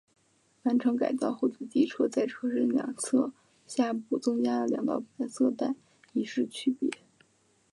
[0.63, 3.31] 完成改造后的机车在车身两侧
[3.67, 5.75] 下部增加了两道白色带
[6.13, 6.89] 以示区别。